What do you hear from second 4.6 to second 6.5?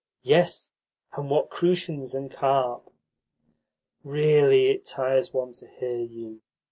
it tires one to hear you.